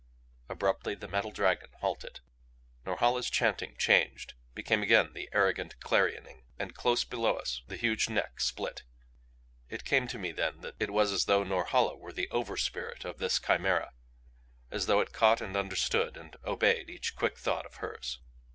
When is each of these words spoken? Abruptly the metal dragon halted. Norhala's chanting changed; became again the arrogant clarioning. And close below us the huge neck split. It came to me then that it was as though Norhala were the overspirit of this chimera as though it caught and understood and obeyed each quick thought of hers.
Abruptly 0.49 0.95
the 0.95 1.07
metal 1.07 1.29
dragon 1.29 1.69
halted. 1.79 2.21
Norhala's 2.87 3.29
chanting 3.29 3.75
changed; 3.77 4.33
became 4.55 4.81
again 4.81 5.13
the 5.13 5.29
arrogant 5.31 5.79
clarioning. 5.79 6.41
And 6.57 6.73
close 6.73 7.03
below 7.03 7.35
us 7.35 7.61
the 7.67 7.75
huge 7.77 8.09
neck 8.09 8.39
split. 8.41 8.81
It 9.69 9.85
came 9.85 10.07
to 10.07 10.17
me 10.17 10.31
then 10.31 10.61
that 10.61 10.73
it 10.79 10.89
was 10.89 11.11
as 11.11 11.25
though 11.25 11.43
Norhala 11.43 11.95
were 11.97 12.13
the 12.13 12.27
overspirit 12.31 13.05
of 13.05 13.19
this 13.19 13.37
chimera 13.39 13.93
as 14.71 14.87
though 14.87 15.01
it 15.01 15.13
caught 15.13 15.39
and 15.39 15.55
understood 15.55 16.17
and 16.17 16.35
obeyed 16.43 16.89
each 16.89 17.15
quick 17.15 17.37
thought 17.37 17.67
of 17.67 17.75
hers. 17.75 18.19